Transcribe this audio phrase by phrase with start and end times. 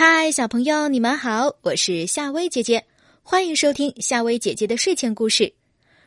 [0.00, 2.84] 嗨，小朋友，你们好，我是夏薇姐姐，
[3.20, 5.52] 欢迎收听夏薇姐姐的睡前故事。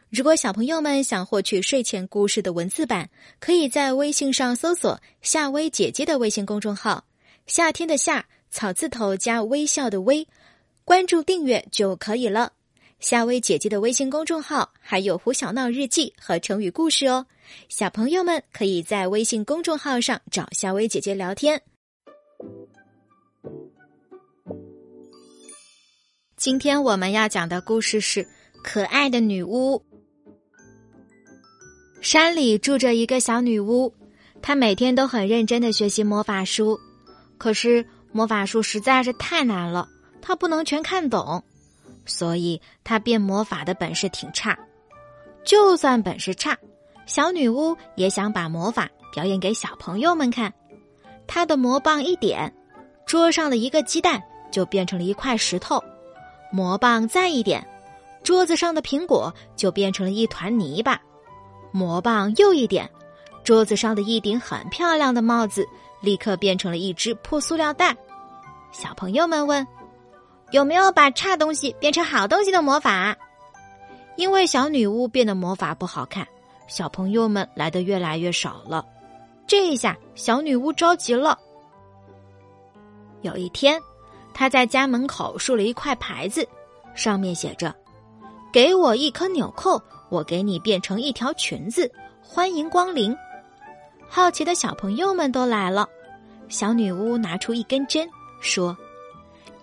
[0.09, 3.09] 如果小朋友们想获取睡前故事的文字版，
[3.41, 7.03] 可以在微信上搜索“夏薇姐姐”的微信公众号
[7.47, 10.25] “夏天的夏草字头加微笑的微”，
[10.85, 12.53] 关注订阅就可以了。
[13.01, 17.25] 夏薇姐姐的微信公众号还有胡小闹日记和成语故事哦，
[17.67, 21.61] 小朋友们可以在微信公众号上找夏薇姐姐聊天。
[26.41, 28.23] 今天我们要讲的故事是
[28.63, 29.75] 《可爱的女巫》。
[32.01, 33.93] 山里住着一个小女巫，
[34.41, 36.79] 她每天都很认真的学习魔法书，
[37.37, 39.87] 可是魔法书实在是太难了，
[40.19, 41.43] 她不能全看懂，
[42.07, 44.57] 所以她变魔法的本事挺差。
[45.43, 46.57] 就算本事差，
[47.05, 50.51] 小女巫也想把魔法表演给小朋友们看。
[51.27, 52.51] 她的魔棒一点，
[53.05, 54.19] 桌上的一个鸡蛋
[54.51, 55.77] 就变成了一块石头；
[56.51, 57.65] 魔棒再一点，
[58.23, 61.01] 桌子上的苹果就变成了一团泥巴。
[61.71, 62.89] 魔棒又一点，
[63.43, 65.65] 桌子上的一顶很漂亮的帽子
[66.01, 67.95] 立刻变成了一只破塑料袋。
[68.71, 69.65] 小朋友们问
[70.51, 73.15] ：“有没有把差东西变成好东西的魔法？”
[74.17, 76.27] 因为小女巫变的魔法不好看，
[76.67, 78.85] 小朋友们来的越来越少了。
[79.47, 81.39] 这一下，小女巫着急了。
[83.21, 83.81] 有一天，
[84.33, 86.47] 他在家门口竖了一块牌子，
[86.95, 87.75] 上面写着
[88.51, 91.89] ：“给我一颗纽扣。”我给你变成一条裙子，
[92.21, 93.15] 欢迎光临！
[94.09, 95.87] 好奇的小朋友们都来了。
[96.49, 98.09] 小女巫拿出一根针，
[98.41, 98.75] 说：“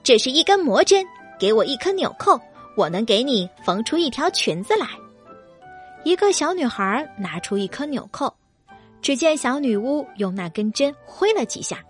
[0.03, 1.05] 这是一根魔针，
[1.39, 2.41] 给我一颗纽扣，
[2.79, 4.87] 我能给你缝出一条裙子来。”
[6.03, 8.35] 一个小女孩拿出一颗纽扣，
[9.03, 11.85] 只见小女巫用那根针挥了几下，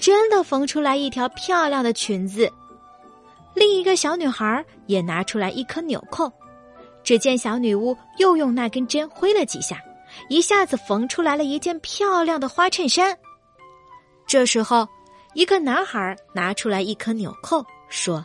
[0.00, 2.50] 真的缝出来一条漂亮的裙子。
[3.54, 6.32] 另一个小女孩也拿出来一颗纽扣。
[7.02, 9.82] 只见小女巫又用那根针挥了几下，
[10.28, 13.16] 一下子缝出来了一件漂亮的花衬衫。
[14.26, 14.86] 这时候，
[15.34, 18.24] 一个男孩拿出来一颗纽扣，说：“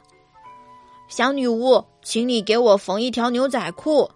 [1.08, 4.10] 小女巫，请你给我缝一条牛仔裤。”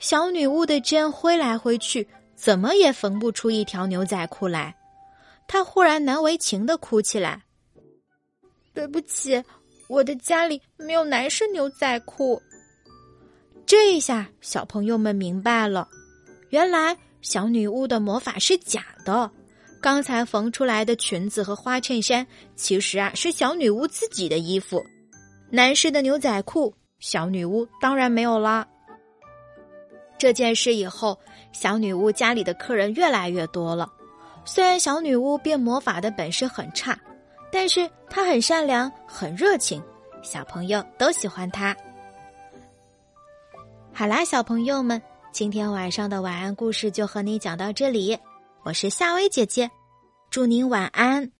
[0.00, 4.74] 小女巫的针挥来挥去，怎么也缝不出一条牛仔裤来。
[5.52, 7.42] 他忽然难为情的哭起来
[8.72, 9.42] ：“对不起，
[9.88, 12.40] 我的家里没有男士牛仔裤。”
[13.66, 15.88] 这一下，小朋友们明白了，
[16.50, 19.28] 原来小女巫的魔法是假的。
[19.82, 22.24] 刚才缝出来的裙子和花衬衫，
[22.54, 24.80] 其实啊是小女巫自己的衣服。
[25.50, 28.64] 男士的牛仔裤，小女巫当然没有啦。
[30.16, 31.18] 这件事以后，
[31.52, 33.92] 小女巫家里的客人越来越多了。
[34.44, 36.98] 虽然小女巫变魔法的本事很差，
[37.52, 39.82] 但是她很善良，很热情，
[40.22, 41.76] 小朋友都喜欢她。
[43.92, 45.00] 好啦，小朋友们，
[45.32, 48.18] 今天晚上的晚安故事就和你讲到这里。
[48.62, 49.70] 我是夏薇姐姐，
[50.30, 51.28] 祝您晚安。